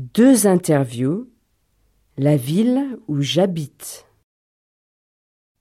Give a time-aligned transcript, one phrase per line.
[0.00, 1.30] Deux interviews.
[2.16, 4.06] La ville où j'habite.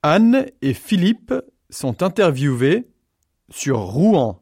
[0.02, 1.34] Anne et Philippe
[1.70, 2.88] sont interviewés
[3.50, 4.42] sur Rouen,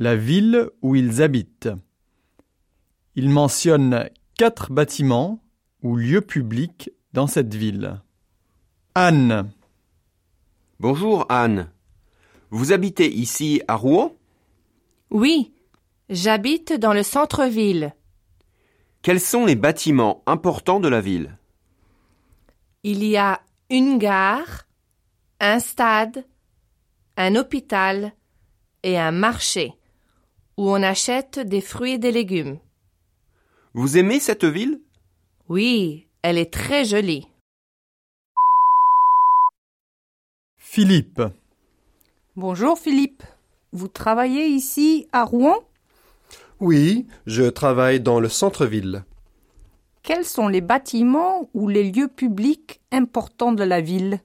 [0.00, 1.68] la ville où ils habitent.
[3.14, 5.40] Ils mentionnent quatre bâtiments
[5.84, 8.02] ou lieux publics dans cette ville.
[8.96, 9.52] Anne,
[10.80, 11.70] Bonjour Anne.
[12.50, 14.16] Vous habitez ici à Rouen?
[15.12, 15.52] Oui,
[16.10, 17.94] j'habite dans le centre-ville.
[19.04, 21.36] Quels sont les bâtiments importants de la ville?
[22.84, 24.66] Il y a une gare,
[25.40, 26.24] un stade,
[27.18, 28.14] un hôpital
[28.82, 29.74] et un marché
[30.56, 32.58] où on achète des fruits et des légumes.
[33.74, 34.80] Vous aimez cette ville?
[35.50, 37.28] Oui, elle est très jolie.
[40.56, 41.20] Philippe,
[42.36, 43.22] Bonjour Philippe.
[43.72, 45.62] Vous travaillez ici à Rouen?
[46.64, 49.04] Oui, je travaille dans le centre-ville.
[50.02, 54.20] Quels sont les bâtiments ou les lieux publics importants de la ville?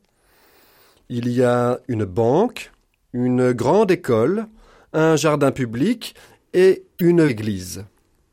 [1.10, 2.72] Il y a une banque,
[3.12, 4.48] une grande école,
[4.94, 6.16] un jardin public
[6.54, 7.84] et une église.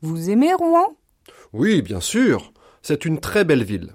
[0.01, 0.95] Vous aimez Rouen?
[1.51, 3.91] Oui, bien sûr, c'est une très belle ville.